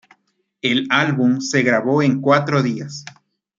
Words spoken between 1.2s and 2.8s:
se grabó en cuatro